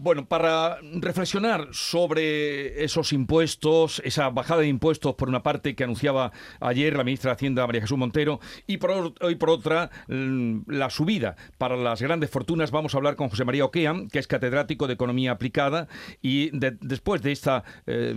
[0.00, 6.30] Bueno, para reflexionar sobre esos impuestos, esa bajada de impuestos por una parte que anunciaba
[6.60, 8.38] ayer la ministra de Hacienda María Jesús Montero
[8.68, 13.28] y por, por otra mm, la subida para las grandes fortunas, vamos a hablar con
[13.28, 15.88] José María Oquea, que es catedrático de Economía Aplicada
[16.22, 18.14] y después de esta eh,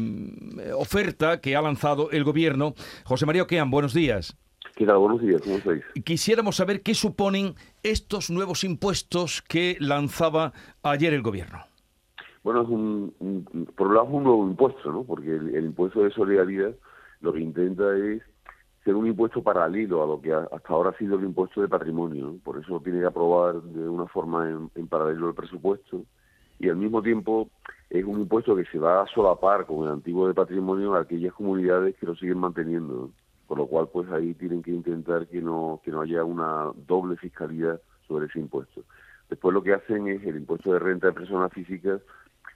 [0.78, 2.76] oferta que ha lanzado el gobierno.
[3.06, 4.38] José María Oquea, buenos días.
[4.76, 5.00] ¿Qué tal?
[5.00, 5.84] Buenos días, ¿cómo estáis?
[6.06, 10.54] Quisiéramos saber qué suponen estos nuevos impuestos que lanzaba
[10.84, 11.71] ayer el gobierno.
[12.44, 15.04] Bueno, es un, por un lado es un nuevo impuesto, ¿no?
[15.04, 16.74] Porque el, impuesto de solidaridad
[17.22, 18.24] lo que intenta es
[18.84, 22.38] ser un impuesto paralelo a lo que hasta ahora ha sido el impuesto de patrimonio.
[22.44, 26.04] Por eso tiene que aprobar de una forma en, paralelo el presupuesto
[26.58, 27.50] y al mismo tiempo
[27.92, 31.34] es un impuesto que se va a solapar con el antiguo de patrimonio a aquellas
[31.34, 33.12] comunidades que lo siguen manteniendo.
[33.46, 37.18] Con lo cual, pues ahí tienen que intentar que no, que no haya una doble
[37.18, 38.84] fiscalidad sobre ese impuesto.
[39.30, 42.02] Después lo que hacen es el impuesto de renta de personas físicas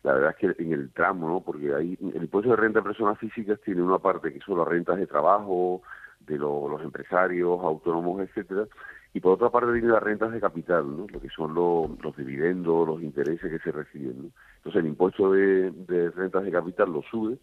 [0.06, 1.42] la verdad es que en el tramo, ¿no?
[1.42, 4.68] Porque ahí el impuesto de renta de personas físicas tiene una parte que son las
[4.68, 5.82] rentas de trabajo,
[6.20, 8.68] de los empresarios, autónomos, etcétera,
[9.16, 11.08] y por otra parte tiene las rentas de capital, ¿no?
[11.12, 14.30] Lo que son los dividendos, los intereses que se reciben, ¿no?
[14.58, 15.72] Entonces el impuesto de,
[16.16, 17.40] rentas de capital lo sube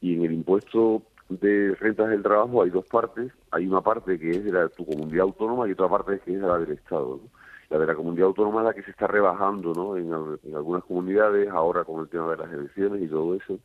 [0.00, 4.30] y en el impuesto de rentas del trabajo hay dos partes, hay una parte que
[4.30, 7.20] es de la, tu comunidad autónoma y otra parte que es de la del Estado,
[7.24, 7.43] ¿no?
[7.74, 9.96] La de la comunidad autónoma la que se está rebajando ¿no?
[9.96, 10.12] en,
[10.54, 13.58] algunas comunidades, ahora con el tema de las elecciones y todo eso,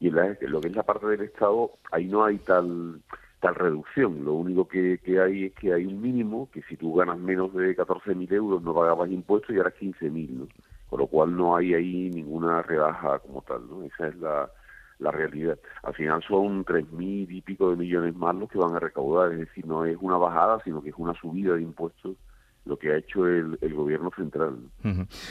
[0.00, 3.00] y en, lo que es la parte del Estado, ahí no hay tal
[3.40, 6.94] tal reducción, lo único que, que hay es que hay un mínimo, que si tú
[6.94, 10.48] ganas menos de 14.000 euros no pagabas impuestos y ahora 15.000, ¿no?
[10.88, 13.82] con lo cual no hay ahí ninguna rebaja como tal, ¿no?
[13.82, 14.50] esa es la,
[14.98, 15.58] la realidad.
[15.82, 19.32] Al final son tres mil y pico de millones más los que van a recaudar,
[19.32, 22.16] es decir, no es una bajada, sino que es una subida de impuestos
[22.64, 24.58] lo que ha hecho el, gobierno central.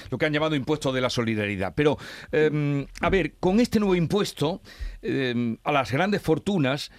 [0.10, 1.74] Lo que han llamado impuesto de la solidaridad.
[1.76, 1.98] Pero,
[2.32, 4.62] em, a ver, con este nuevo impuesto
[5.02, 6.92] em, a las grandes fortunas,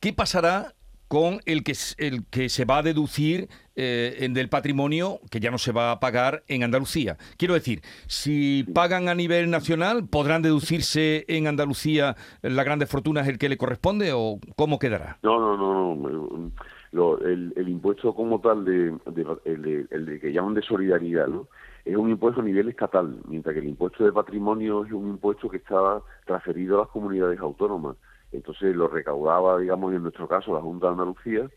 [0.00, 0.74] ¿qué pasará
[1.08, 5.58] con el que, el que se va a deducir eh, del patrimonio que ya no
[5.58, 7.16] se va a pagar en Andalucía.
[7.36, 13.38] Quiero decir, si pagan a nivel nacional, ¿podrán deducirse en Andalucía las grandes fortunas el
[13.38, 15.18] que le corresponde o cómo quedará?
[15.22, 15.94] No, no, no.
[15.94, 16.52] no
[16.92, 18.96] el, impuesto como tal, de,
[19.44, 21.48] el, que llaman de solidaridad, ¿no?
[21.84, 25.48] es un impuesto a nivel estatal, mientras que el impuesto de patrimonio es un impuesto
[25.48, 27.96] que estaba transferido a las comunidades autónomas.
[28.32, 31.48] Entonces lo recaudaba, digamos, en nuestro caso, la Junta de Andalucía,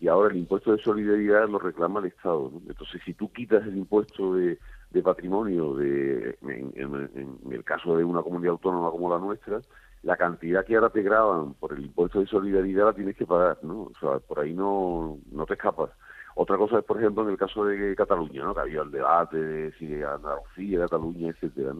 [0.00, 2.50] y ahora el impuesto de solidaridad lo reclama el Estado.
[2.68, 4.58] Entonces, si tú quitas el impuesto de,
[5.04, 9.60] patrimonio de, en, el caso de una comunidad autónoma como la nuestra,
[10.02, 13.58] la cantidad que ahora te graban por el impuesto de solidaridad la tienes que pagar,
[13.62, 13.82] ¿no?
[13.82, 15.90] O sea, por ahí no, no te escapas.
[16.38, 18.54] Otra cosa es, por ejemplo, en el caso de Cataluña, ¿no?
[18.54, 21.72] Que había el debate de si Andalucía, Cataluña, etcétera,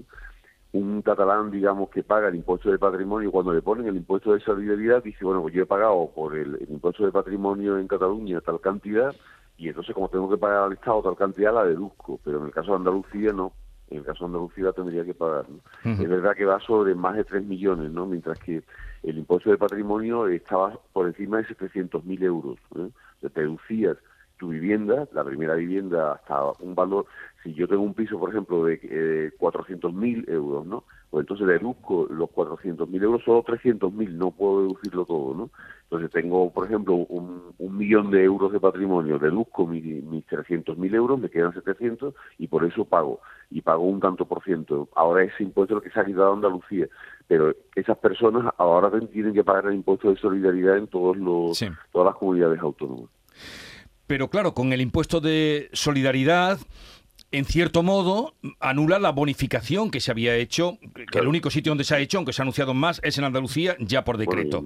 [0.73, 4.41] Un catalán, digamos, que paga el impuesto de patrimonio, cuando le ponen el impuesto de
[4.41, 8.61] solidaridad, dice, bueno, pues yo he pagado por el, impuesto de patrimonio en Cataluña tal
[8.61, 9.15] cantidad,
[9.59, 12.19] y entonces como tengo que pagar al Estado tal cantidad, la deduzco.
[12.25, 13.53] Pero en el caso de Andalucía, no
[13.91, 15.47] en el caso de Andalucía tendría que pagar.
[15.85, 18.07] Es verdad que va sobre más de 3 millones, ¿no?
[18.07, 18.63] mientras que
[19.03, 22.59] el impuesto de patrimonio estaba por encima de 700.000 euros.
[22.77, 22.89] ¿eh?
[23.21, 23.97] Te deducías
[24.39, 27.07] tu vivienda, la primera vivienda, hasta un valor,
[27.43, 30.85] si yo tengo un piso, por ejemplo, de eh, 400.000 euros, ¿no?
[31.11, 35.51] Pues entonces deduzco los 400.000 euros, solo 300.000, no puedo deducirlo todo, ¿no?
[35.85, 41.21] Entonces tengo, por ejemplo, un, millón de euros de patrimonio, deduzco mis, mis 300.000 euros,
[41.21, 43.21] me quedan 700 y por eso pago,
[43.51, 44.89] y pago un tanto por ciento.
[44.97, 46.89] Ahora ese impuesto es lo que se ha quitado a Andalucía,
[47.29, 52.07] pero esas personas ahora tienen que pagar el impuesto de solidaridad en todos los, todas
[52.07, 53.11] las comunidades autónomas.
[54.07, 56.59] Pero claro, con el impuesto de solidaridad,
[57.33, 60.79] en cierto modo, anula la bonificación que se había hecho,
[61.11, 63.25] que el único sitio donde se ha hecho, aunque se ha anunciado más, es en
[63.25, 64.63] Andalucía, ya por decreto.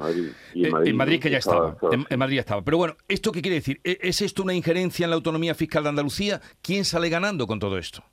[0.55, 1.77] en, Madrid, que ya estaba.
[1.91, 2.63] En, Madrid ya estaba.
[2.63, 3.81] Pero bueno, ¿esto qué quiere decir?
[3.83, 6.41] ¿E-, ¿Es esto una injerencia en la autonomía fiscal de Andalucía?
[6.63, 8.05] ¿Quién sale ganando con todo esto?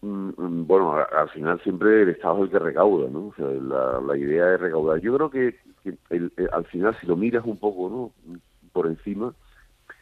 [0.00, 3.26] Mm, mm, bueno, al final siempre el Estado es el que recauda, ¿no?
[3.26, 5.00] O sea, la, idea es recaudar.
[5.00, 5.56] Yo creo que,
[6.52, 8.38] al final, si lo miras un poco, ¿no?
[8.72, 9.34] Por encima,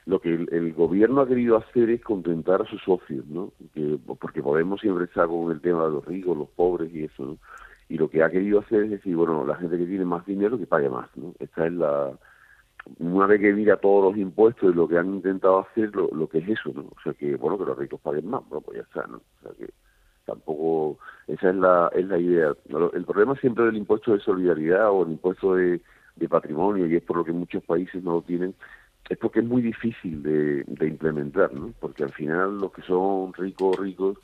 [0.07, 3.53] lo que el, gobierno ha querido hacer es contentar a sus socios, ¿no?
[4.21, 7.39] porque Podemos siempre estar con el tema de los ricos, los pobres y eso, ¿no?
[7.89, 10.59] Y lo que ha querido hacer es decir, bueno, la gente que tiene más dinero
[10.59, 11.35] que pague más, ¿no?
[11.39, 12.13] Esta es la...
[13.01, 16.29] Una vez que mira todos los impuestos y lo que han intentado hacer, lo, lo
[16.29, 16.83] que es eso, ¿no?
[16.83, 19.17] O sea, que, bueno, que los ricos paguen más, bueno, pues ya está, ¿no?
[19.17, 19.73] O sea, que
[20.25, 20.99] tampoco...
[21.27, 22.55] Esa es la, es la idea.
[22.93, 25.81] El problema siempre del impuesto de solidaridad o el impuesto de,
[26.15, 28.55] de patrimonio, y es por lo que muchos países no lo tienen,
[29.09, 31.73] es porque es muy difícil de, implementar, ¿no?
[31.81, 34.19] Porque al final los que son ricos, ricos,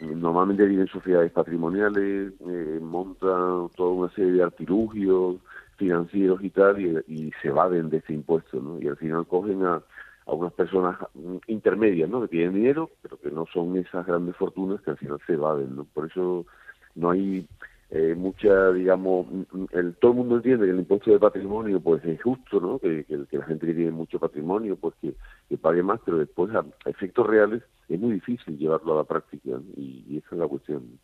[0.00, 5.36] normalmente viven sociedades patrimoniales, eh, montan toda una serie de artilugios
[5.76, 8.80] financieros y tal, y, se evaden de ese impuesto, ¿no?
[8.80, 9.82] Y al final cogen a,
[10.26, 10.98] a unas personas
[11.46, 12.22] intermedias, ¿no?
[12.22, 15.76] Que tienen dinero, pero que no son esas grandes fortunas que al final se evaden,
[15.76, 15.84] ¿no?
[15.84, 16.46] Por eso
[16.94, 17.46] no hay
[17.90, 19.26] eh, mucha, digamos,
[19.72, 22.80] el, todo el mundo entiende que el impuesto de patrimonio pues es justo, ¿no?
[22.80, 25.14] Que, que, la gente que tiene mucho patrimonio pues que,
[25.48, 29.50] que, pague más, pero después a, efectos reales es muy difícil llevarlo a la práctica
[29.76, 30.98] y, y, esa es la cuestión.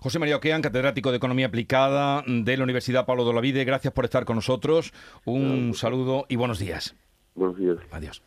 [0.00, 4.04] José María Oquean, catedrático de Economía Aplicada de la Universidad Pablo de Olavide, gracias por
[4.04, 4.92] estar con nosotros,
[5.24, 6.96] un saludo y buenos días.
[7.36, 7.76] Buenos días.
[7.92, 8.22] Adiós.